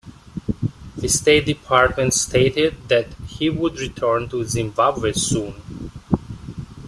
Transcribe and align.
The 0.97 1.07
State 1.07 1.45
Department 1.45 2.15
stated 2.15 2.89
that 2.89 3.13
he 3.27 3.51
would 3.51 3.77
return 3.77 4.27
to 4.29 4.43
Zimbabwe 4.43 5.11
soon. 5.13 5.53